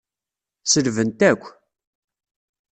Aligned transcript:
Selbent 0.71 1.19
akk. 1.29 1.43